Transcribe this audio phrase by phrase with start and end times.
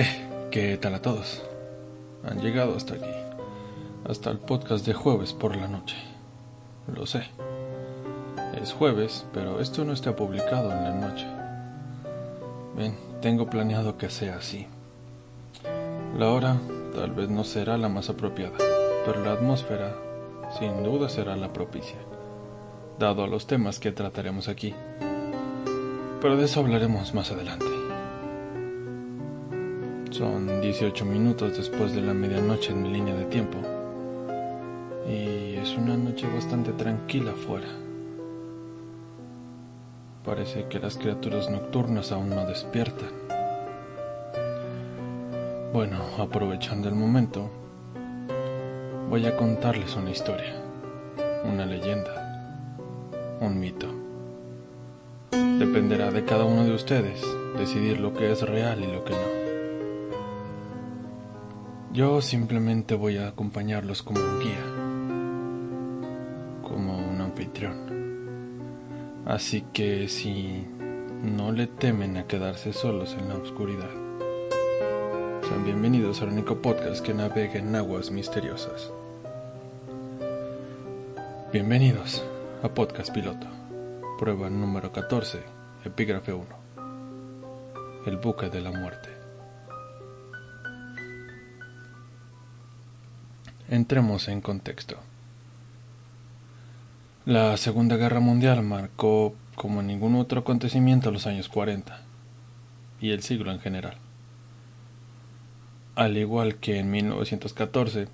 [0.00, 0.06] Eh,
[0.52, 1.42] ¿qué tal a todos?
[2.22, 3.10] Han llegado hasta aquí,
[4.08, 5.96] hasta el podcast de jueves por la noche.
[6.94, 7.24] Lo sé.
[8.62, 11.26] Es jueves, pero esto no está publicado en la noche.
[12.76, 14.68] Ven, tengo planeado que sea así.
[16.16, 16.58] La hora
[16.94, 18.56] tal vez no será la más apropiada,
[19.04, 19.96] pero la atmósfera
[20.60, 21.98] sin duda será la propicia,
[23.00, 24.76] dado a los temas que trataremos aquí.
[26.20, 27.77] Pero de eso hablaremos más adelante.
[30.18, 33.56] Son 18 minutos después de la medianoche en mi línea de tiempo.
[35.08, 37.68] Y es una noche bastante tranquila afuera.
[40.24, 43.10] Parece que las criaturas nocturnas aún no despiertan.
[45.72, 47.48] Bueno, aprovechando el momento,
[49.08, 50.52] voy a contarles una historia,
[51.44, 52.58] una leyenda,
[53.40, 53.86] un mito.
[55.30, 57.24] Dependerá de cada uno de ustedes
[57.56, 59.37] decidir lo que es real y lo que no.
[61.92, 64.62] Yo simplemente voy a acompañarlos como un guía,
[66.62, 67.76] como un anfitrión.
[69.24, 70.66] Así que si
[71.22, 73.88] no le temen a quedarse solos en la oscuridad,
[75.48, 78.92] sean bienvenidos al único podcast que navega en aguas misteriosas.
[81.50, 82.22] Bienvenidos
[82.62, 83.46] a Podcast Piloto,
[84.18, 85.40] prueba número 14,
[85.86, 86.44] epígrafe 1.
[88.04, 89.17] El buque de la muerte.
[93.70, 94.96] Entremos en contexto.
[97.26, 102.00] La Segunda Guerra Mundial marcó como ningún otro acontecimiento los años 40
[102.98, 103.98] y el siglo en general.
[105.96, 108.08] Al igual que en 1914,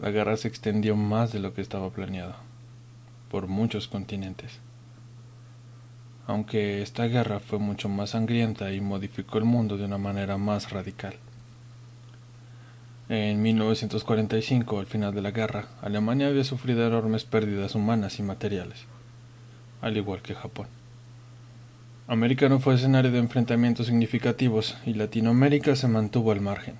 [0.00, 2.34] la guerra se extendió más de lo que estaba planeado,
[3.30, 4.58] por muchos continentes.
[6.26, 10.72] Aunque esta guerra fue mucho más sangrienta y modificó el mundo de una manera más
[10.72, 11.14] radical.
[13.14, 18.86] En 1945, al final de la guerra, Alemania había sufrido enormes pérdidas humanas y materiales,
[19.82, 20.68] al igual que Japón.
[22.08, 26.76] América no fue escenario de enfrentamientos significativos y Latinoamérica se mantuvo al margen,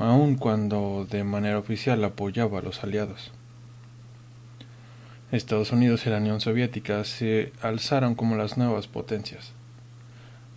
[0.00, 3.30] aun cuando de manera oficial apoyaba a los aliados.
[5.30, 9.52] Estados Unidos y la Unión Soviética se alzaron como las nuevas potencias,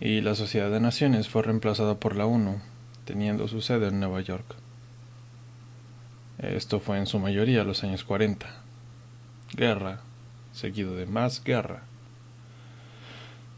[0.00, 2.56] y la Sociedad de Naciones fue reemplazada por la ONU
[3.08, 4.44] teniendo su sede en Nueva York.
[6.36, 8.46] Esto fue en su mayoría los años 40.
[9.54, 10.00] Guerra,
[10.52, 11.84] seguido de más guerra.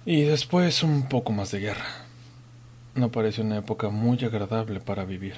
[0.06, 1.84] Y después un poco más de guerra.
[2.94, 5.34] No parece una época muy agradable para vivir.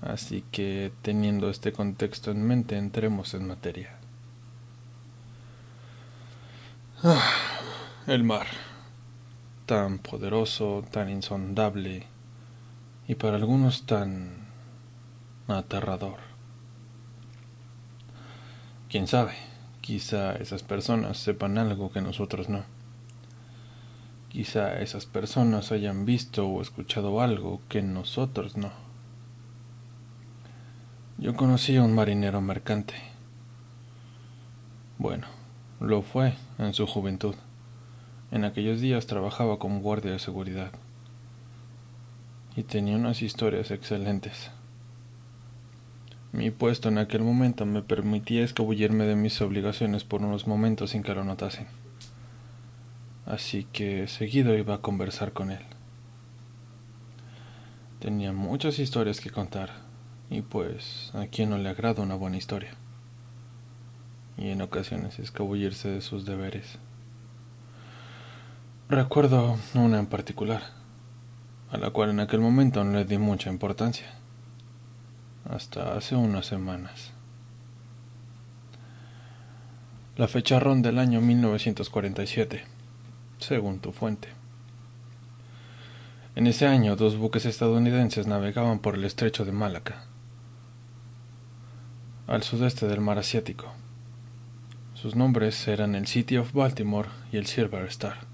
[0.00, 3.94] Así que, teniendo este contexto en mente, entremos en materia.
[7.04, 7.30] Ah,
[8.08, 8.48] el mar.
[9.66, 12.08] Tan poderoso, tan insondable,
[13.12, 14.30] y para algunos tan
[15.46, 16.16] aterrador.
[18.88, 19.34] Quién sabe,
[19.82, 22.64] quizá esas personas sepan algo que nosotros no.
[24.30, 28.72] Quizá esas personas hayan visto o escuchado algo que nosotros no.
[31.18, 32.94] Yo conocí a un marinero mercante.
[34.96, 35.26] Bueno,
[35.80, 37.34] lo fue en su juventud.
[38.30, 40.72] En aquellos días trabajaba como guardia de seguridad
[42.56, 44.50] y tenía unas historias excelentes.
[46.32, 51.02] Mi puesto en aquel momento me permitía escabullirme de mis obligaciones por unos momentos sin
[51.02, 51.66] que lo notasen.
[53.26, 55.62] Así que seguido iba a conversar con él.
[58.00, 59.70] Tenía muchas historias que contar,
[60.28, 62.70] y pues a quien no le agrada una buena historia.
[64.36, 66.78] Y en ocasiones escabullirse de sus deberes.
[68.88, 70.81] Recuerdo una en particular
[71.72, 74.06] a la cual en aquel momento no le di mucha importancia,
[75.48, 77.12] hasta hace unas semanas.
[80.18, 82.62] La fecha ronda del año 1947,
[83.38, 84.28] según tu fuente.
[86.36, 90.04] En ese año, dos buques estadounidenses navegaban por el estrecho de Malaca,
[92.26, 93.72] al sudeste del mar Asiático.
[94.92, 98.31] Sus nombres eran el City of Baltimore y el Silver Star.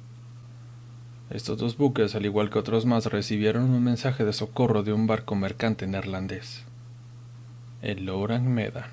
[1.30, 5.06] Estos dos buques, al igual que otros más, recibieron un mensaje de socorro de un
[5.06, 6.64] barco mercante neerlandés,
[7.82, 8.90] el Lorang Medan.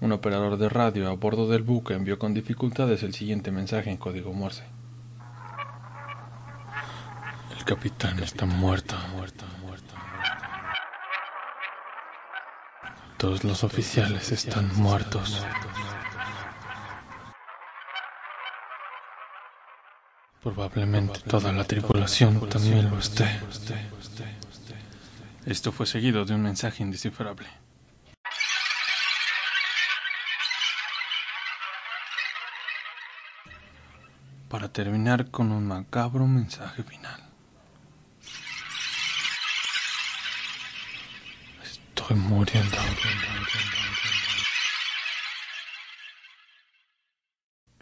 [0.00, 3.96] Un operador de radio a bordo del buque envió con dificultades el siguiente mensaje en
[3.96, 4.64] código Morse.
[7.56, 9.94] El capitán está muerto, muerto, muerto.
[13.18, 15.46] Todos los oficiales están muertos.
[20.44, 23.40] Probablemente toda la tripulación también lo esté.
[25.46, 27.48] Esto fue seguido de un mensaje indescifrable.
[34.50, 37.22] Para terminar con un macabro mensaje final.
[41.62, 42.76] Estoy muriendo.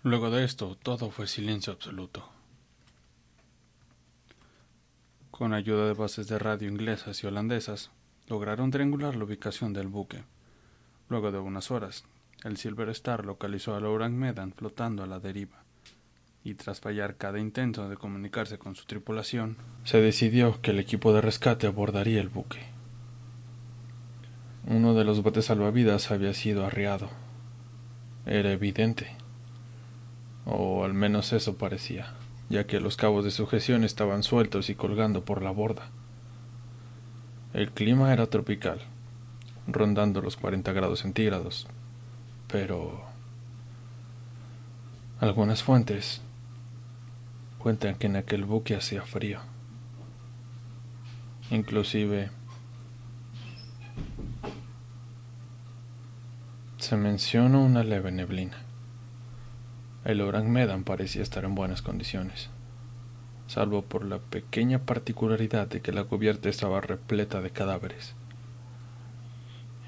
[0.04, 2.41] Luego de esto, todo fue silencio absoluto.
[5.42, 7.90] Con ayuda de bases de radio inglesas y holandesas,
[8.28, 10.22] lograron triangular la ubicación del buque.
[11.08, 12.04] Luego de unas horas,
[12.44, 15.64] el Silver Star localizó al Orang Medan flotando a la deriva,
[16.44, 21.12] y tras fallar cada intento de comunicarse con su tripulación, se decidió que el equipo
[21.12, 22.60] de rescate abordaría el buque.
[24.68, 27.10] Uno de los botes salvavidas había sido arriado.
[28.26, 29.16] Era evidente.
[30.44, 32.14] O al menos eso parecía
[32.52, 35.88] ya que los cabos de sujeción estaban sueltos y colgando por la borda.
[37.54, 38.82] El clima era tropical,
[39.66, 41.66] rondando los 40 grados centígrados,
[42.48, 43.06] pero
[45.18, 46.20] algunas fuentes
[47.58, 49.40] cuentan que en aquel buque hacía frío.
[51.50, 52.30] Inclusive
[56.76, 58.58] se menciona una leve neblina.
[60.04, 62.50] El Orang Medan parecía estar en buenas condiciones,
[63.46, 68.14] salvo por la pequeña particularidad de que la cubierta estaba repleta de cadáveres,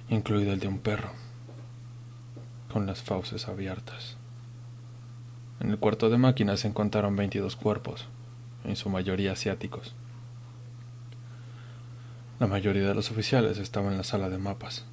[0.09, 1.11] incluido el de un perro,
[2.73, 4.17] con las fauces abiertas.
[5.59, 8.07] En el cuarto de máquinas se encontraron 22 cuerpos,
[8.65, 9.97] en su mayoría asiáticos.
[12.39, 14.85] La mayoría de los oficiales estaban en la sala de mapas,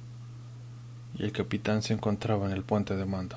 [1.16, 3.36] y el capitán se encontraba en el puente de mando.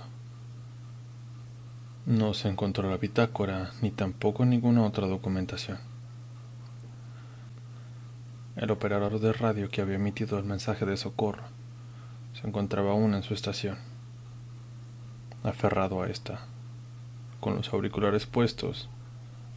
[2.06, 5.80] No se encontró la bitácora ni tampoco ninguna otra documentación.
[8.56, 11.42] El operador de radio que había emitido el mensaje de socorro
[12.40, 13.80] se encontraba aún en su estación,
[15.44, 16.42] aferrado a esta,
[17.40, 18.88] con los auriculares puestos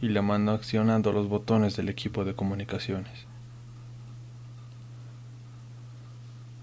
[0.01, 3.27] y la mano accionando los botones del equipo de comunicaciones.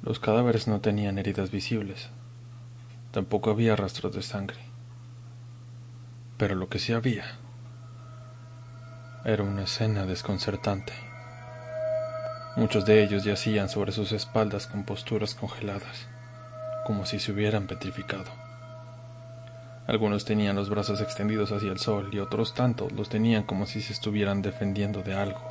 [0.02, 2.10] Los cadáveres no tenían heridas visibles,
[3.12, 4.75] tampoco había rastros de sangre.
[6.38, 7.24] Pero lo que sí había
[9.24, 10.92] era una escena desconcertante.
[12.56, 16.08] Muchos de ellos yacían sobre sus espaldas con posturas congeladas,
[16.86, 18.30] como si se hubieran petrificado.
[19.86, 23.80] Algunos tenían los brazos extendidos hacia el sol y otros tantos los tenían como si
[23.80, 25.42] se estuvieran defendiendo de algo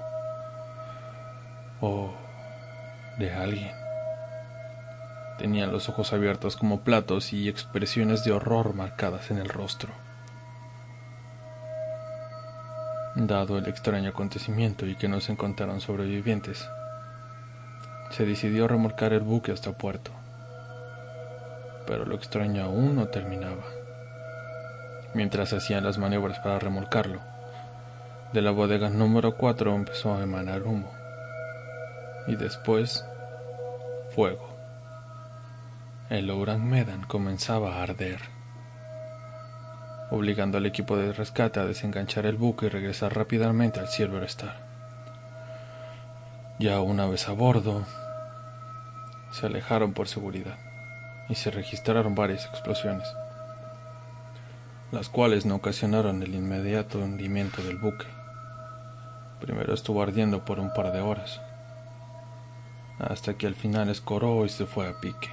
[1.81, 2.13] o
[3.17, 3.71] de alguien.
[5.39, 10.04] Tenían los ojos abiertos como platos y expresiones de horror marcadas en el rostro.
[13.15, 16.67] Dado el extraño acontecimiento y que no se encontraron sobrevivientes,
[18.09, 20.11] se decidió remolcar el buque hasta puerto.
[21.87, 23.63] Pero lo extraño aún no terminaba.
[25.13, 27.21] Mientras hacían las maniobras para remolcarlo,
[28.33, 30.91] de la bodega número 4 empezó a emanar humo.
[32.27, 33.05] Y después,
[34.13, 34.49] fuego.
[36.09, 38.34] El Orang Medan comenzaba a arder
[40.11, 44.55] obligando al equipo de rescate a desenganchar el buque y regresar rápidamente al Silver Star.
[46.59, 47.83] Ya una vez a bordo,
[49.31, 50.57] se alejaron por seguridad
[51.27, 53.07] y se registraron varias explosiones,
[54.91, 58.07] las cuales no ocasionaron el inmediato hundimiento del buque.
[59.41, 61.41] Primero estuvo ardiendo por un par de horas,
[62.99, 65.29] hasta que al final escoró y se fue a pique.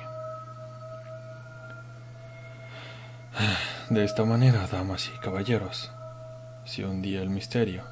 [3.90, 5.90] De esta manera, damas y caballeros,
[6.64, 7.84] se hundía el misterio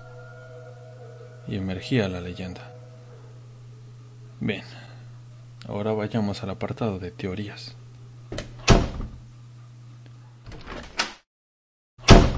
[1.47, 2.73] y emergía la leyenda.
[4.38, 4.64] Bien,
[5.68, 7.75] ahora vayamos al apartado de teorías.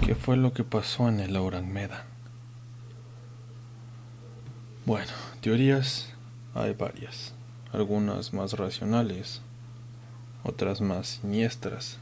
[0.04, 2.04] ¿Qué fue lo que pasó en el Orang Medan?
[4.87, 6.12] Bueno, teorías
[6.54, 7.35] hay varias,
[7.73, 9.42] algunas más racionales,
[10.42, 11.99] otras más siniestras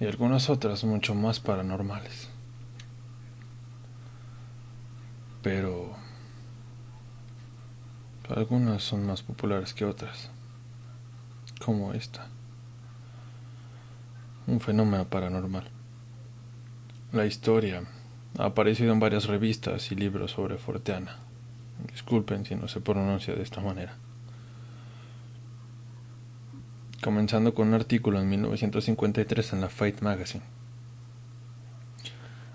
[0.00, 2.30] y algunas otras mucho más paranormales.
[5.42, 5.94] Pero
[8.34, 10.30] algunas son más populares que otras,
[11.64, 12.26] como esta.
[14.46, 15.68] Un fenómeno paranormal.
[17.12, 17.82] La historia
[18.38, 21.18] ha aparecido en varias revistas y libros sobre Forteana.
[21.92, 23.96] Disculpen si no se pronuncia de esta manera
[27.02, 30.44] comenzando con un artículo en 1953 en la Fate Magazine.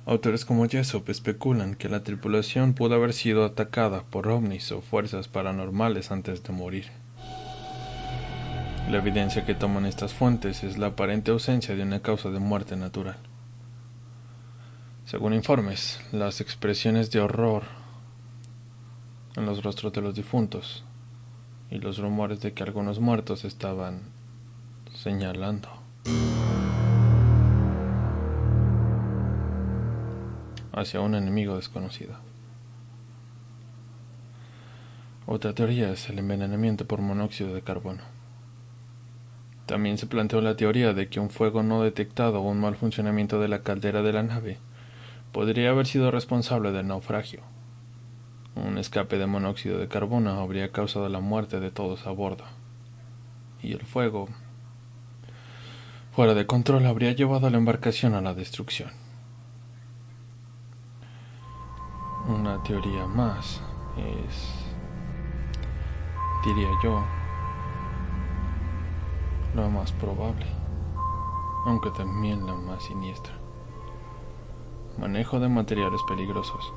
[0.06, 5.28] Autores como Jessop especulan que la tripulación pudo haber sido atacada por ovnis o fuerzas
[5.28, 6.86] paranormales antes de morir.
[8.92, 12.75] La evidencia que toman estas fuentes es la aparente ausencia de una causa de muerte
[12.75, 13.18] natural.
[15.06, 17.64] Según informes, las expresiones de horror
[19.36, 20.84] en los rostros de los difuntos
[21.72, 24.14] y los rumores de que algunos muertos estaban
[25.05, 25.69] señalando
[30.71, 32.15] hacia un enemigo desconocido.
[35.27, 38.01] Otra teoría es el envenenamiento por monóxido de carbono.
[39.67, 43.39] También se planteó la teoría de que un fuego no detectado o un mal funcionamiento
[43.39, 44.57] de la caldera de la nave
[45.31, 47.41] podría haber sido responsable del naufragio.
[48.55, 52.45] Un escape de monóxido de carbono habría causado la muerte de todos a bordo.
[53.62, 54.29] Y el fuego,
[56.15, 58.89] fuera de control, habría llevado a la embarcación a la destrucción.
[62.29, 63.62] Una teoría más
[63.98, 64.50] es,
[66.45, 67.03] diría yo,
[69.55, 70.45] la más probable,
[71.65, 73.34] aunque también la más siniestra.
[74.98, 76.74] Manejo de materiales peligrosos.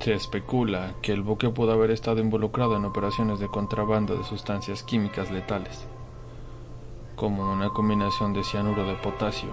[0.00, 4.82] Se especula que el buque pudo haber estado involucrado en operaciones de contrabando de sustancias
[4.82, 5.86] químicas letales,
[7.18, 9.50] como una combinación de cianuro de potasio,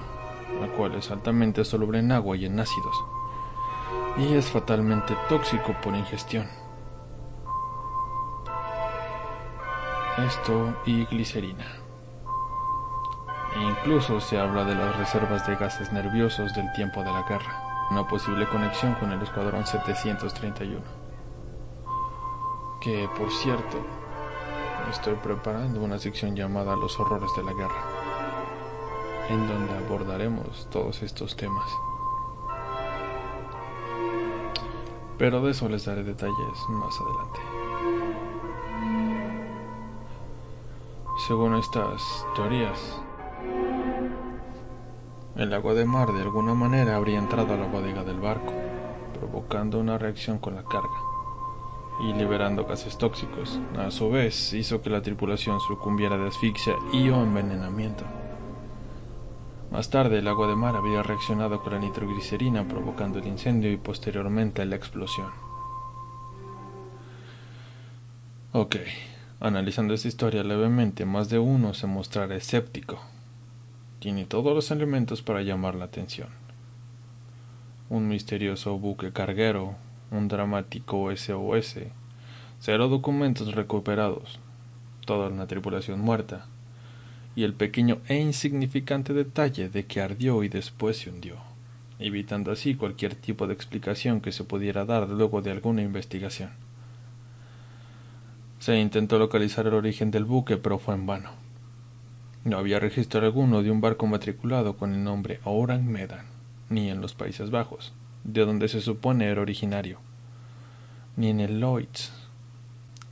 [0.61, 2.95] la cual es altamente soluble en agua y en ácidos
[4.17, 6.47] y es fatalmente tóxico por ingestión.
[10.17, 11.65] Esto y glicerina.
[13.55, 17.87] E incluso se habla de las reservas de gases nerviosos del tiempo de la guerra,
[17.91, 20.81] una posible conexión con el Escuadrón 731.
[22.81, 23.85] Que, por cierto,
[24.91, 27.83] estoy preparando una sección llamada Los horrores de la guerra,
[29.29, 31.69] en donde abordaremos todos estos temas.
[35.17, 37.39] pero de eso les daré detalles más adelante.
[41.27, 43.01] Según estas teorías,
[45.37, 48.53] el agua de mar de alguna manera habría entrado a la bodega del barco,
[49.17, 51.14] provocando una reacción con la carga
[52.01, 53.59] y liberando gases tóxicos.
[53.77, 58.03] A su vez, hizo que la tripulación sucumbiera de asfixia y o envenenamiento.
[59.71, 63.77] Más tarde, el agua de mar había reaccionado con la nitroglicerina provocando el incendio y
[63.77, 65.29] posteriormente la explosión.
[68.53, 68.77] Ok,
[69.41, 73.01] analizando esta historia levemente, más de uno se mostrará escéptico.
[73.99, 76.29] Tiene todos los elementos para llamar la atención.
[77.89, 79.75] Un misterioso buque carguero,
[80.11, 81.77] un dramático SOS,
[82.59, 84.39] cero documentos recuperados,
[85.05, 86.45] toda una tripulación muerta,
[87.35, 91.35] y el pequeño e insignificante detalle de que ardió y después se hundió,
[91.99, 96.51] evitando así cualquier tipo de explicación que se pudiera dar luego de alguna investigación.
[98.59, 101.31] Se intentó localizar el origen del buque, pero fue en vano.
[102.45, 106.25] No había registro alguno de un barco matriculado con el nombre Orang Medan,
[106.69, 107.93] ni en los Países Bajos,
[108.25, 109.99] de donde se supone era originario,
[111.15, 112.11] ni en el Lloyds.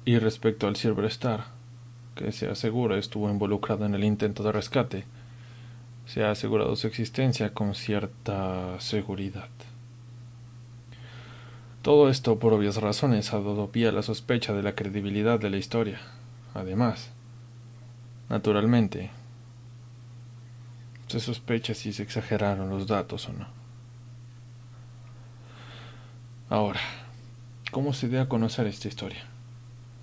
[0.05, 1.45] Y respecto al Silver Star,
[2.15, 5.05] que se asegura estuvo involucrado en el intento de rescate,
[6.05, 9.49] se ha asegurado su existencia con cierta seguridad.
[11.81, 15.49] Todo esto, por obvias razones, ha dado pie a la sospecha de la credibilidad de
[15.49, 15.99] la historia.
[16.53, 17.11] Además,
[18.29, 19.11] naturalmente,
[21.07, 23.62] se sospecha si se exageraron los datos o no.
[26.53, 26.81] Ahora,
[27.71, 29.23] ¿cómo se debe a conocer esta historia?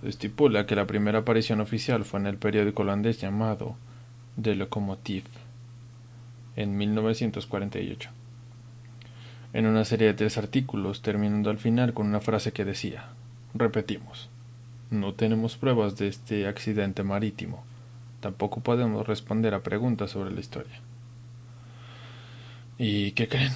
[0.02, 3.76] estipula que la primera aparición oficial fue en el periódico holandés llamado
[4.34, 5.28] De Locomotive
[6.56, 8.10] en 1948,
[9.52, 13.10] en una serie de tres artículos, terminando al final con una frase que decía,
[13.54, 14.28] repetimos,
[14.90, 17.62] no tenemos pruebas de este accidente marítimo,
[18.18, 20.80] tampoco podemos responder a preguntas sobre la historia.
[22.76, 23.52] ¿Y qué creen?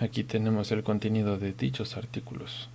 [0.00, 2.70] Aquí tenemos el contenido de dichos artículos.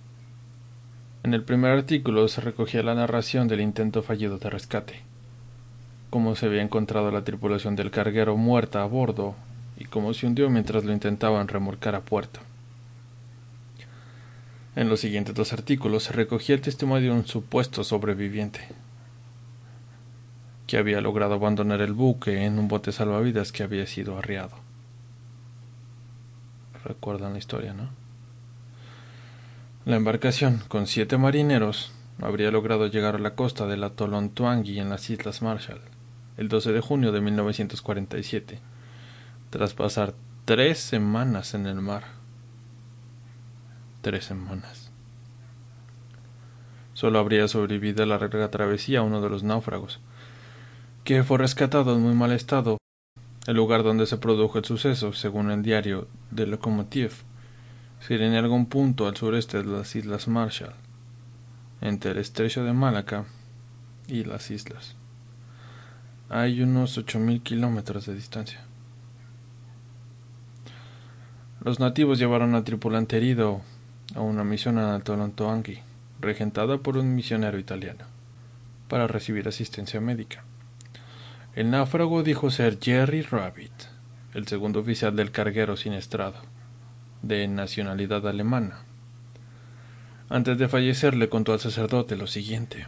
[1.24, 5.00] En el primer artículo se recogía la narración del intento fallido de rescate,
[6.08, 9.34] cómo se había encontrado la tripulación del carguero muerta a bordo
[9.76, 12.38] y cómo se hundió mientras lo intentaban remolcar a puerto.
[14.76, 18.60] En los siguientes dos artículos se recogía el testimonio de un supuesto sobreviviente,
[20.68, 24.65] que había logrado abandonar el buque en un bote salvavidas que había sido arriado.
[26.86, 27.90] Recuerdan la historia, ¿no?
[29.84, 34.88] La embarcación, con siete marineros, habría logrado llegar a la costa del atolón Tuangi en
[34.88, 35.80] las Islas Marshall
[36.36, 38.60] el 12 de junio de 1947,
[39.50, 40.14] tras pasar
[40.44, 42.04] tres semanas en el mar,
[44.02, 44.92] tres semanas.
[46.92, 50.00] Solo habría sobrevivido a la larga travesía uno de los náufragos,
[51.04, 52.78] que fue rescatado en muy mal estado.
[53.46, 57.12] El lugar donde se produjo el suceso, según el diario de Locomotive,
[58.00, 60.74] sería en algún punto al sureste de las Islas Marshall,
[61.80, 63.24] entre el estrecho de Malaca
[64.08, 64.96] y las islas.
[66.28, 68.62] Hay unos ocho mil kilómetros de distancia.
[71.62, 73.60] Los nativos llevaron al tripulante herido
[74.16, 75.78] a una misión en Torontoangi,
[76.20, 78.06] regentada por un misionero italiano,
[78.88, 80.45] para recibir asistencia médica.
[81.56, 83.72] El náufrago dijo ser Jerry Rabbit,
[84.34, 86.36] el segundo oficial del carguero siniestrado,
[87.22, 88.80] de nacionalidad alemana.
[90.28, 92.86] Antes de fallecer le contó al sacerdote lo siguiente.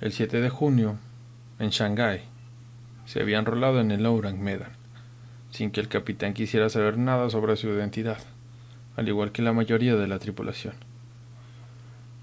[0.00, 0.98] El 7 de junio,
[1.58, 2.20] en Shanghái,
[3.06, 4.80] se había enrolado en el Ourang Medan
[5.50, 8.18] sin que el capitán quisiera saber nada sobre su identidad,
[8.96, 10.74] al igual que la mayoría de la tripulación.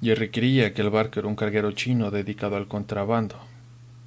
[0.02, 3.36] Jerry creía que el barco era un carguero chino dedicado al contrabando,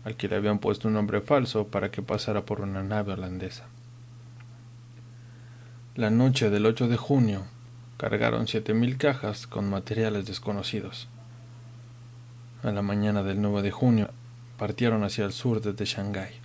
[0.04, 3.64] al que le habían puesto un nombre falso para que pasara por una nave holandesa.
[5.94, 7.44] La noche del 8 de junio
[7.96, 11.08] cargaron siete mil cajas con materiales desconocidos.
[12.62, 14.10] A la mañana del 9 de junio
[14.58, 16.42] partieron hacia el sur desde Shanghái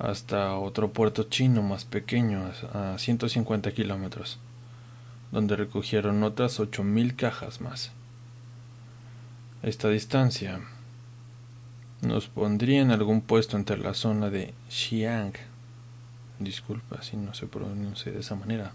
[0.00, 4.38] hasta otro puerto chino más pequeño a 150 kilómetros,
[5.30, 7.92] donde recogieron otras 8.000 cajas más.
[9.62, 10.60] Esta distancia
[12.02, 15.32] nos pondría en algún puesto entre la zona de Xi'an,
[16.38, 18.72] disculpa si no se pronuncia de esa manera,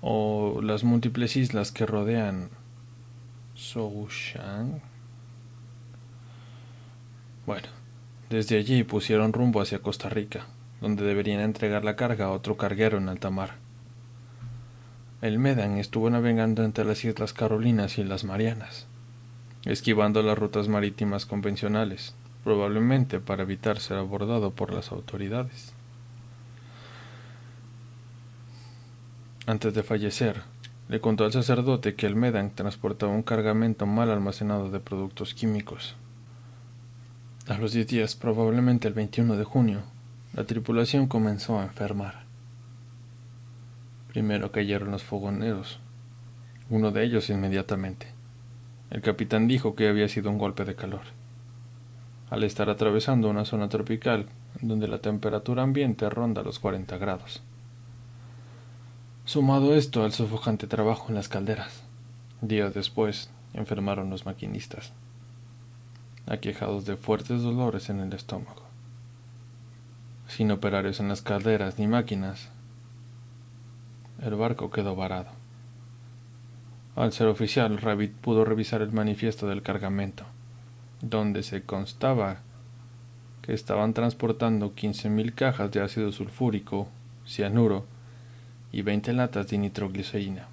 [0.00, 2.50] o las múltiples islas que rodean
[3.56, 4.80] Zhoushan.
[7.46, 7.68] Bueno,
[8.30, 10.46] desde allí pusieron rumbo hacia Costa Rica,
[10.80, 13.56] donde deberían entregar la carga a otro carguero en alta mar.
[15.20, 18.86] El Medan estuvo navegando entre las Islas Carolinas y las Marianas,
[19.64, 25.72] esquivando las rutas marítimas convencionales, probablemente para evitar ser abordado por las autoridades.
[29.46, 30.42] Antes de fallecer,
[30.88, 35.96] le contó al sacerdote que el Medan transportaba un cargamento mal almacenado de productos químicos
[37.48, 39.80] a los diez días, probablemente el 21 de junio,
[40.34, 42.24] la tripulación comenzó a enfermar.
[44.08, 45.80] Primero cayeron los fogoneros,
[46.68, 48.17] uno de ellos inmediatamente.
[48.90, 51.02] El capitán dijo que había sido un golpe de calor.
[52.30, 54.26] Al estar atravesando una zona tropical,
[54.60, 57.42] donde la temperatura ambiente ronda los 40 grados.
[59.24, 61.82] Sumado esto al sofocante trabajo en las calderas,
[62.40, 64.92] días después enfermaron los maquinistas
[66.28, 68.62] aquejados de fuertes dolores en el estómago.
[70.26, 72.50] Sin operarios en las calderas ni máquinas,
[74.20, 75.37] el barco quedó varado.
[76.98, 80.24] Al ser oficial, Rabbit pudo revisar el manifiesto del cargamento,
[81.00, 82.38] donde se constaba
[83.40, 86.88] que estaban transportando 15.000 cajas de ácido sulfúrico,
[87.24, 87.86] cianuro
[88.72, 90.48] y 20 latas de nitroglicerina.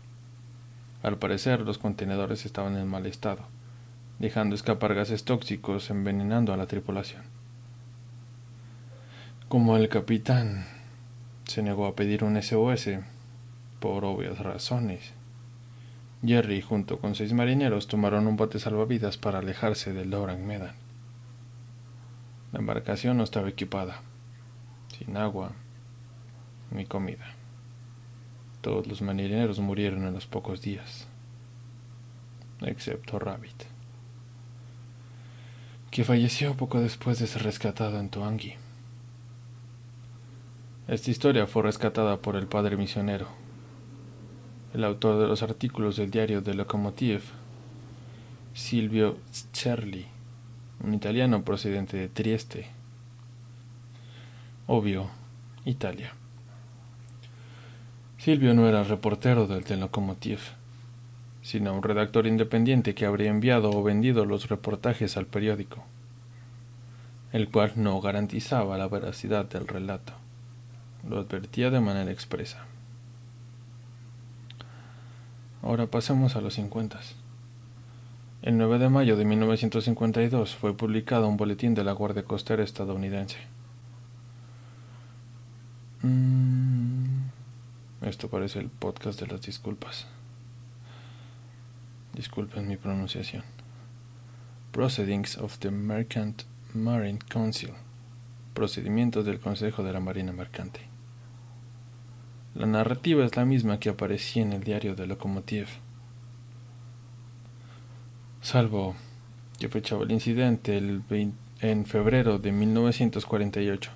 [1.01, 3.41] Al parecer, los contenedores estaban en mal estado
[4.19, 7.23] dejando escapar gases tóxicos envenenando a la tripulación.
[9.49, 10.65] Como el capitán
[11.45, 12.89] se negó a pedir un SOS
[13.79, 15.14] por obvias razones,
[16.27, 20.75] Jerry junto con seis marineros tomaron un bote salvavidas para alejarse del Orang Medan.
[22.51, 24.01] La embarcación no estaba equipada,
[24.97, 25.51] sin agua
[26.71, 27.33] ni comida.
[28.61, 31.07] Todos los marineros murieron en los pocos días,
[32.61, 33.75] excepto Rabbit
[35.95, 38.55] que falleció poco después de ser rescatado en Tuangi.
[40.89, 43.29] Esta historia fue rescatada por el padre misionero,
[44.75, 47.21] el autor de los artículos del diario de Locomotive,
[48.53, 49.17] Silvio
[49.53, 50.05] Cerli,
[50.83, 52.67] un italiano procedente de Trieste,
[54.67, 55.09] obvio,
[55.63, 56.11] Italia.
[58.17, 60.41] Silvio no era reportero del The Locomotive,
[61.41, 65.85] sino un redactor independiente que habría enviado o vendido los reportajes al periódico,
[67.31, 70.11] el cual no garantizaba la veracidad del relato.
[71.07, 72.65] Lo advertía de manera expresa.
[75.65, 76.99] Ahora pasemos a los 50.
[78.43, 83.39] El 9 de mayo de 1952 fue publicado un boletín de la Guardia Costera estadounidense.
[86.03, 87.29] Mm,
[88.01, 90.05] esto parece el podcast de las disculpas.
[92.13, 93.43] Disculpen mi pronunciación.
[94.71, 96.43] Proceedings of the Merchant
[96.75, 97.71] Marine Council.
[98.53, 100.94] Procedimientos del Consejo de la Marina Mercante.
[102.55, 105.67] La narrativa es la misma que aparecía en el diario de Lokomotiv.
[108.41, 108.95] Salvo
[109.59, 111.03] que fechaba el incidente el
[111.59, 113.91] en febrero de 1948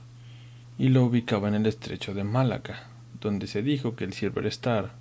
[0.77, 2.89] y lo ubicaba en el estrecho de Malaca,
[3.21, 4.91] donde se dijo que el Silver Star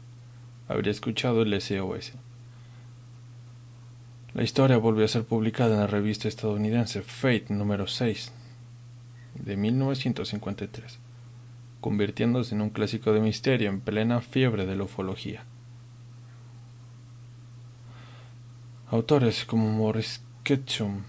[0.68, 2.12] habría escuchado el SOS.
[4.35, 8.33] La historia volvió a ser publicada en la revista estadounidense Fate número 6
[9.35, 11.08] de 1953
[11.81, 15.45] convirtiéndose en un clásico de misterio en plena fiebre de la ufología.
[18.91, 21.03] Autores como Morris Ketchum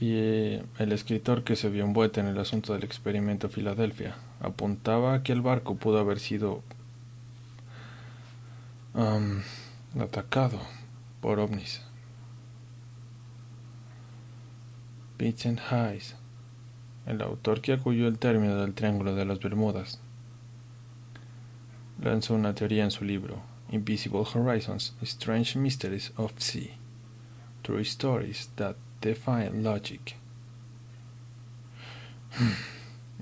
[0.00, 5.22] y eh, el escritor que se vio envuelto en el asunto del experimento Filadelfia apuntaba
[5.22, 6.62] que el barco pudo haber sido
[9.98, 10.60] atacado
[11.20, 11.82] por ovnis.
[15.18, 16.16] Vincent Hayes
[17.08, 19.98] el autor que acudió el término del Triángulo de las Bermudas,
[22.02, 23.40] lanzó una teoría en su libro
[23.70, 26.76] Invisible Horizons, Strange Mysteries of Sea,
[27.62, 30.16] True Stories That Defy Logic.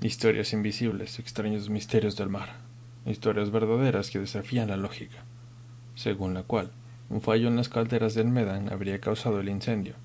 [0.01, 2.57] Historias invisibles, extraños misterios del mar,
[3.05, 5.23] historias verdaderas que desafían la lógica,
[5.95, 6.71] según la cual
[7.09, 9.95] un fallo en las calderas del Medan habría causado el incendio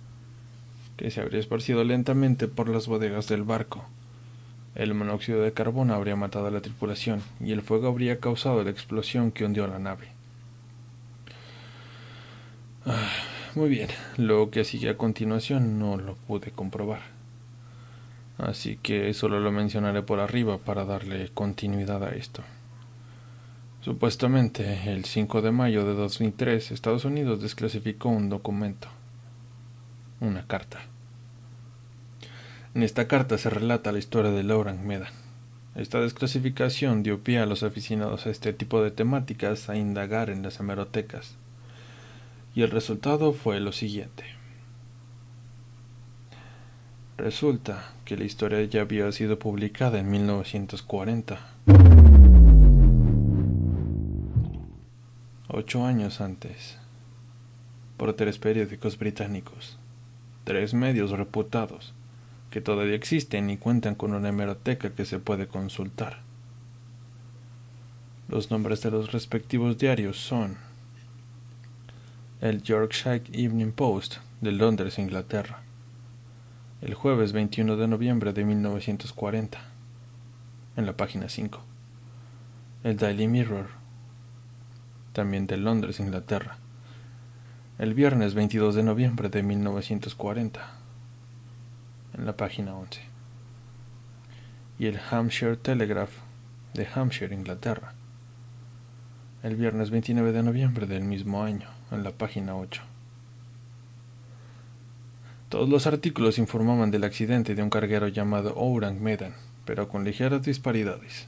[0.97, 3.85] que se habría esparcido lentamente por las bodegas del barco.
[4.75, 8.71] El monóxido de carbono habría matado a la tripulación y el fuego habría causado la
[8.71, 10.09] explosión que hundió la nave.
[12.87, 13.11] Ah,
[13.55, 17.03] muy bien, lo que sigue a continuación no lo pude comprobar.
[18.39, 22.43] Así que solo lo mencionaré por arriba para darle continuidad a esto.
[23.83, 28.89] Supuestamente, el 5 de mayo de 2003, Estados Unidos desclasificó un documento
[30.23, 30.79] una carta.
[32.75, 35.13] En esta carta se relata la historia de Laurent Medan.
[35.75, 40.43] Esta desclasificación dio pie a los aficionados a este tipo de temáticas a indagar en
[40.43, 41.35] las hemerotecas.
[42.55, 44.25] Y el resultado fue lo siguiente.
[47.17, 51.39] Resulta que la historia ya había sido publicada en 1940.
[55.49, 56.79] Ocho años antes,
[57.97, 59.79] por tres periódicos británicos
[60.45, 61.95] tres medios reputados,
[62.51, 66.21] que todavía existen y cuentan con una hemeroteca que se puede consultar.
[68.29, 70.57] Los nombres de los respectivos diarios son
[72.41, 75.63] el Yorkshire Evening Post de Londres, Inglaterra,
[76.81, 79.61] el jueves 21 de noviembre de 1940,
[80.77, 81.63] en la página 5,
[82.83, 83.69] el Daily Mirror,
[85.13, 86.59] también de Londres, Inglaterra,
[87.83, 90.61] el viernes 22 de noviembre de 1940,
[92.17, 93.01] en la página 11,
[94.79, 96.13] y el Hampshire Telegraph
[96.75, 97.95] de Hampshire, Inglaterra,
[99.43, 102.83] el viernes 29 de noviembre del mismo año, en la página 8.
[105.49, 110.45] Todos los artículos informaban del accidente de un carguero llamado Ourang Medan, pero con ligeras
[110.45, 111.27] disparidades.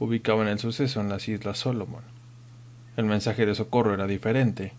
[0.00, 2.02] Ubicaban el suceso en las Islas Solomon.
[2.96, 4.72] El mensaje de socorro era diferente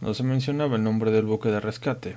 [0.00, 2.16] no se mencionaba el nombre del buque de rescate,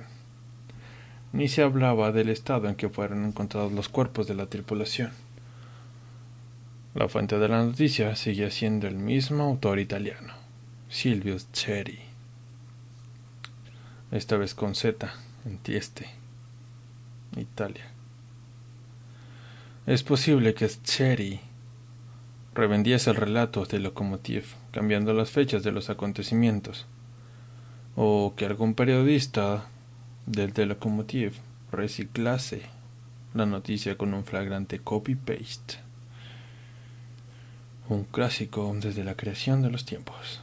[1.32, 5.12] ni se hablaba del estado en que fueron encontrados los cuerpos de la tripulación.
[6.94, 10.34] La fuente de la noticia seguía siendo el mismo autor italiano,
[10.88, 12.00] Silvio Ceri.
[14.10, 15.12] Esta vez con Z,
[15.44, 16.08] en Tieste,
[17.36, 17.86] Italia.
[19.86, 21.40] Es posible que Ceri
[22.54, 26.86] revendiese el relato de Locomotive, cambiando las fechas de los acontecimientos
[28.00, 29.66] o que algún periodista
[30.24, 31.32] del Telecomotive
[31.72, 32.62] reciclase
[33.34, 35.78] la noticia con un flagrante copy-paste.
[37.88, 40.42] Un clásico desde la creación de los tiempos.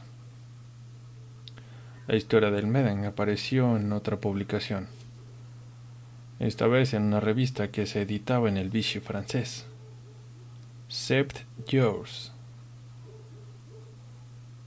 [2.06, 4.88] La historia del Medan apareció en otra publicación,
[6.38, 9.64] esta vez en una revista que se editaba en el Vichy francés.
[10.88, 12.35] Sept Yours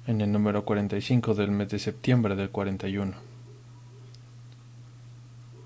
[0.09, 3.13] en el número 45 del mes de septiembre del 41,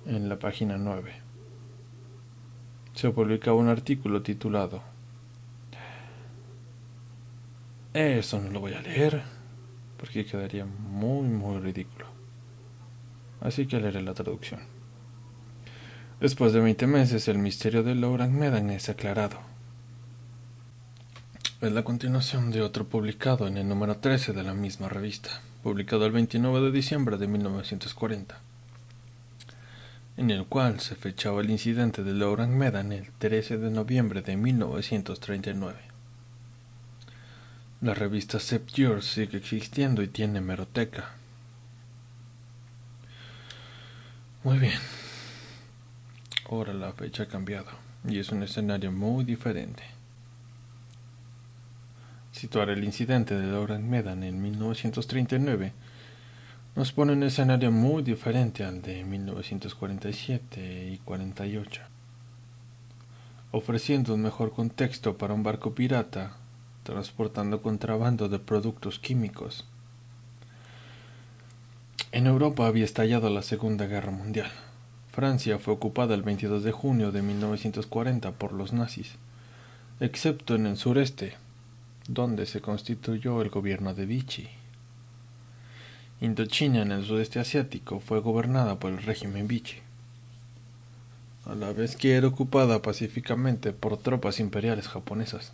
[0.05, 1.13] en la página 9.
[2.93, 4.83] Se publicaba un artículo titulado
[7.93, 9.21] Eso no lo voy a leer
[9.97, 12.07] porque quedaría muy muy ridículo.
[13.39, 14.59] Así que leeré la traducción.
[16.19, 19.52] Después de 20 meses, el misterio de Laurent Medan es aclarado
[21.65, 25.29] es la continuación de otro publicado en el número 13 de la misma revista,
[25.63, 28.37] publicado el 29 de diciembre de 1940,
[30.17, 34.35] en el cual se fechaba el incidente de Laurent Medan el 13 de noviembre de
[34.35, 35.79] 1939.
[37.79, 41.11] La revista Septure sigue existiendo y tiene meroteca.
[44.43, 44.79] Muy bien.
[46.49, 47.71] Ahora la fecha ha cambiado
[48.05, 50.02] y es un escenario muy diferente.
[52.43, 55.71] Situar el incidente de Laurent Medan en 1939
[56.75, 61.81] nos pone un escenario muy diferente al de 1947 y 48,
[63.51, 66.35] ofreciendo un mejor contexto para un barco pirata
[66.83, 69.65] transportando contrabando de productos químicos.
[72.11, 74.51] En Europa había estallado la Segunda Guerra Mundial.
[75.13, 79.15] Francia fue ocupada el 22 de junio de 1940 por los nazis,
[80.01, 81.37] excepto en el sureste,
[82.07, 84.49] donde se constituyó el gobierno de Vichy.
[86.21, 89.77] Indochina en el sudeste asiático fue gobernada por el régimen Vichy,
[91.45, 95.53] a la vez que era ocupada pacíficamente por tropas imperiales japonesas.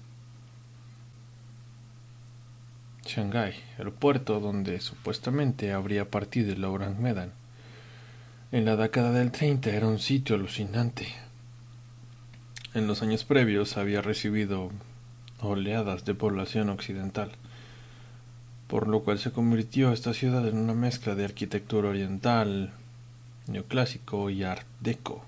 [3.05, 7.31] Shanghái, el puerto donde supuestamente habría partido el Orang Medan,
[8.51, 11.07] en la década del 30 era un sitio alucinante.
[12.75, 14.71] En los años previos había recibido
[15.41, 17.31] oleadas de población occidental,
[18.67, 22.71] por lo cual se convirtió esta ciudad en una mezcla de arquitectura oriental,
[23.47, 25.25] neoclásico y art deco.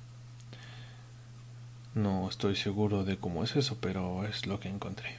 [1.95, 5.17] No estoy seguro de cómo es eso, pero es lo que encontré.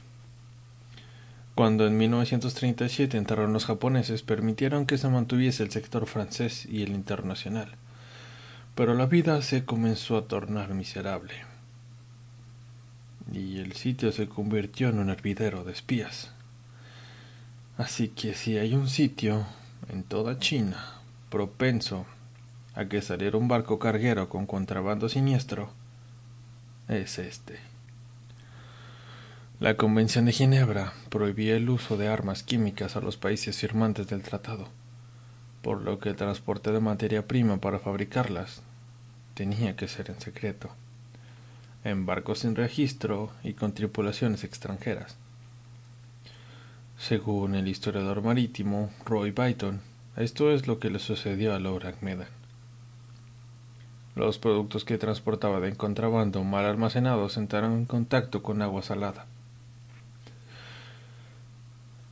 [1.55, 6.91] Cuando en 1937 entraron los japoneses, permitieron que se mantuviese el sector francés y el
[6.91, 7.75] internacional
[8.75, 11.33] pero la vida se comenzó a tornar miserable
[13.31, 16.31] y el sitio se convirtió en un hervidero de espías.
[17.77, 19.45] Así que si hay un sitio
[19.89, 22.05] en toda China propenso
[22.75, 25.71] a que saliera un barco carguero con contrabando siniestro,
[26.87, 27.59] es este.
[29.59, 34.21] La Convención de Ginebra prohibía el uso de armas químicas a los países firmantes del
[34.21, 34.67] tratado
[35.63, 38.61] por lo que el transporte de materia prima para fabricarlas
[39.33, 40.69] tenía que ser en secreto,
[41.83, 45.17] en barcos sin registro y con tripulaciones extranjeras.
[46.97, 49.81] Según el historiador marítimo Roy Byton,
[50.15, 52.27] esto es lo que le sucedió a Laura Medan.
[54.15, 59.25] Los productos que transportaba de contrabando mal almacenados entraron en contacto con agua salada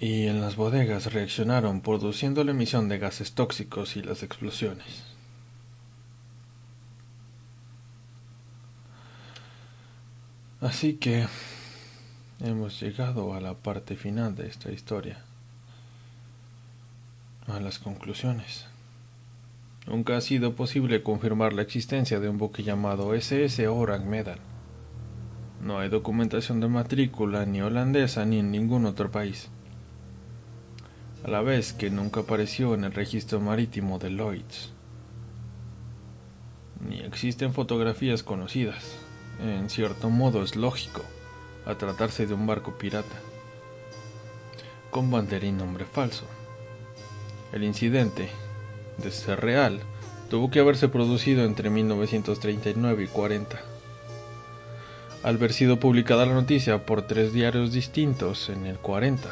[0.02, 5.11] y en las bodegas reaccionaron produciendo la emisión de gases tóxicos y las explosiones.
[10.62, 11.28] Así que
[12.40, 15.18] hemos llegado a la parte final de esta historia,
[17.48, 18.68] a las conclusiones.
[19.88, 24.40] Nunca ha sido posible confirmar la existencia de un buque llamado SS Orang Medan.
[25.62, 29.50] No hay documentación de matrícula ni holandesa ni en ningún otro país
[31.24, 34.72] a la vez que nunca apareció en el registro marítimo de Lloyds.
[36.88, 38.98] Ni existen fotografías conocidas.
[39.40, 41.04] En cierto modo es lógico,
[41.66, 43.16] a tratarse de un barco pirata,
[44.90, 46.26] con bandera y nombre falso.
[47.52, 48.30] El incidente,
[48.98, 49.82] de ser real,
[50.30, 53.62] tuvo que haberse producido entre 1939 y 40.
[55.24, 59.30] Al haber sido publicada la noticia por tres diarios distintos en el 40,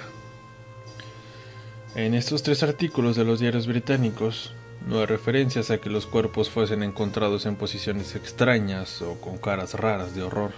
[1.95, 4.53] en estos tres artículos de los diarios británicos
[4.87, 9.73] no hay referencias a que los cuerpos fuesen encontrados en posiciones extrañas o con caras
[9.73, 10.51] raras de horror.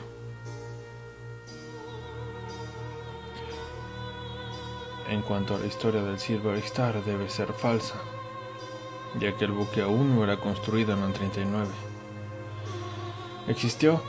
[5.10, 7.96] En cuanto a la historia del Silver Star debe ser falsa,
[9.20, 11.68] ya que el buque aún no era construido en el 39.
[13.48, 14.02] ¿Existió?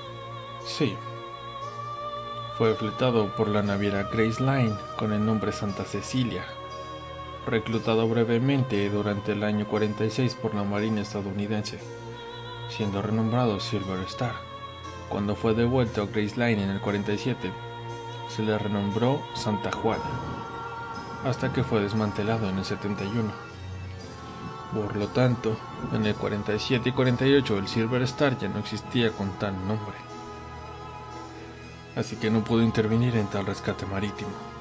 [0.65, 0.95] Sí.
[2.57, 6.45] Fue fletado por la naviera Grace Line con el nombre Santa Cecilia
[7.47, 11.79] reclutado brevemente durante el año 46 por la Marina estadounidense,
[12.69, 14.35] siendo renombrado Silver Star.
[15.09, 17.51] Cuando fue devuelto a Grace Line en el 47,
[18.29, 20.03] se le renombró Santa Juana,
[21.25, 23.31] hasta que fue desmantelado en el 71.
[24.73, 25.57] Por lo tanto,
[25.93, 29.97] en el 47 y 48 el Silver Star ya no existía con tal nombre,
[31.95, 34.52] así que no pudo intervenir en tal rescate marítimo.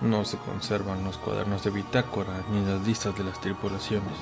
[0.00, 4.12] No se conservan los cuadernos de bitácora ni las listas de las tripulaciones.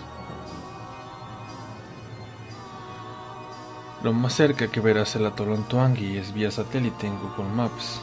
[4.03, 8.01] Lo más cerca que verás el atolón Tuangi es vía satélite en Google Maps,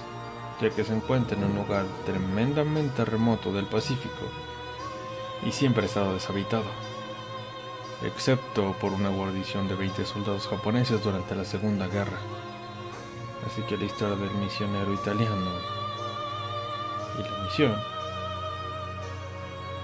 [0.61, 4.25] ya que se encuentra en un lugar tremendamente remoto del Pacífico
[5.45, 6.65] y siempre ha estado deshabitado,
[8.03, 12.17] excepto por una guarnición de 20 soldados japoneses durante la Segunda Guerra.
[13.45, 15.78] Así que la historia del misionero italiano
[17.19, 17.75] y la misión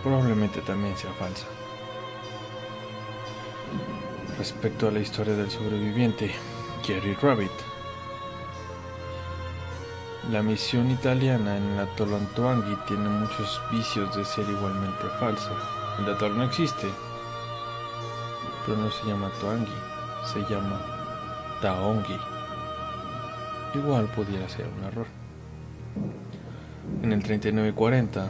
[0.03, 1.47] probablemente también sea falsa.
[4.37, 6.31] Respecto a la historia del sobreviviente,
[6.83, 7.51] Jerry Rabbit,
[10.31, 15.51] la misión italiana en la Tolontoanghi tiene muchos vicios de ser igualmente falsa.
[15.99, 16.87] El atol no existe,
[18.65, 19.71] pero no se llama Toanghi,
[20.25, 20.79] se llama
[21.61, 22.19] Taongi.
[23.75, 25.07] Igual pudiera ser un error.
[27.05, 28.29] En el 39-40,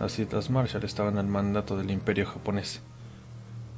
[0.00, 2.80] las Islas Marshall estaban al mandato del Imperio japonés.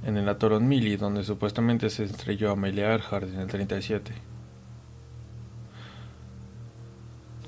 [0.03, 4.15] En el atolón Mili, donde supuestamente se estrelló Amelia Earhart en el 37.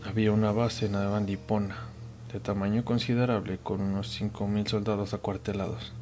[0.04, 1.78] Había una base en Avandipona,
[2.30, 5.94] de tamaño considerable, con unos 5.000 soldados acuartelados.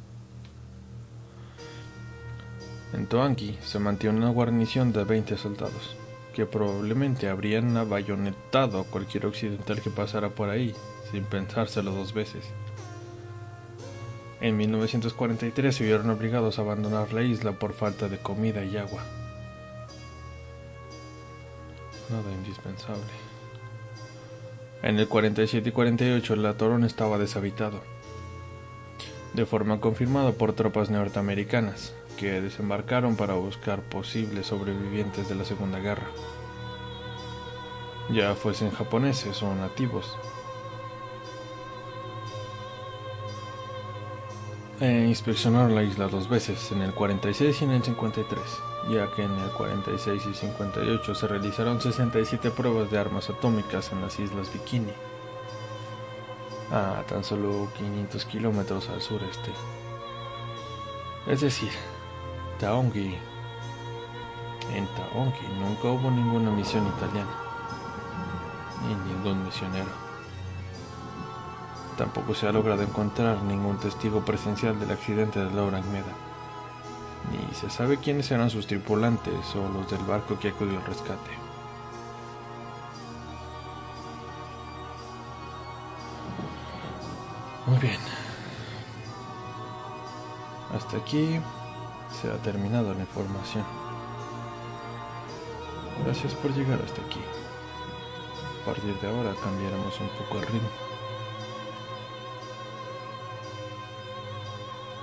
[2.95, 5.97] En Toanqui se mantiene una guarnición de 20 soldados,
[6.39, 10.73] que probablemente habrían abayonetado a cualquier occidental que pasara por ahí,
[11.11, 12.45] sin pensárselo dos veces.
[14.41, 19.03] En 1943 se vieron obligados a abandonar la isla por falta de comida y agua.
[22.09, 23.03] Nada indispensable.
[24.85, 27.81] En el 47 y 48 el Atorón estaba deshabitado,
[29.35, 35.79] de forma confirmada por tropas norteamericanas, que desembarcaron para buscar posibles sobrevivientes de la Segunda
[35.79, 36.09] Guerra,
[38.11, 40.17] ya fuesen japoneses o nativos.
[44.81, 48.39] E inspeccionaron la isla dos veces, en el 46 y en el 53
[48.89, 54.01] ya que en el 46 y 58 se realizaron 67 pruebas de armas atómicas en
[54.01, 54.93] las Islas Bikini,
[56.71, 59.51] a tan solo 500 kilómetros al sureste.
[61.27, 61.71] Es decir,
[62.59, 63.19] Taongi.
[64.75, 67.35] En Taongi nunca hubo ninguna misión italiana,
[68.83, 69.91] ni ningún misionero.
[71.97, 76.29] Tampoco se ha logrado encontrar ningún testigo presencial del accidente de Laura Meda
[77.31, 81.31] ni se sabe quiénes eran sus tripulantes o los del barco que acudió al rescate.
[87.67, 87.99] Muy bien.
[90.75, 91.41] Hasta aquí
[92.13, 93.65] se ha terminado la información.
[96.05, 97.21] Gracias por llegar hasta aquí.
[98.63, 100.69] A partir de ahora cambiaremos un poco el ritmo.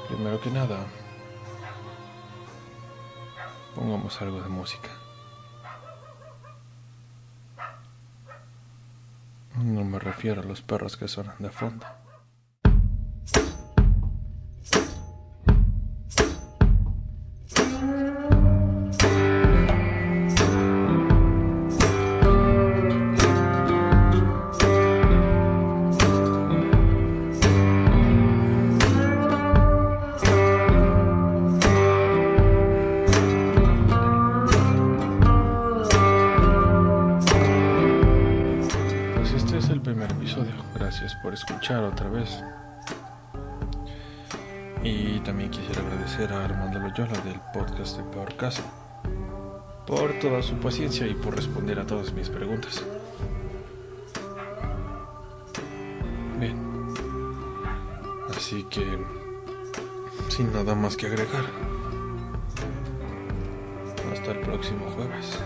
[0.08, 0.86] Primero que nada,
[3.76, 4.89] Pongamos algo de música.
[9.56, 11.86] No me refiero a los perros que suenan de fondo.
[44.86, 48.62] Y también quisiera agradecer a Armando Loyola del podcast de Peor Caso
[49.88, 52.84] por toda su paciencia y por responder a todas mis preguntas.
[56.39, 56.56] Bien.
[58.30, 58.86] Así que,
[60.30, 61.45] sin nada más que agregar,
[64.13, 65.39] hasta el próximo jueves.